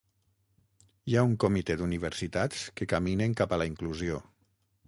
[1.11, 4.19] Hi ha un comitè d'universitats que caminen cap a la inclusió.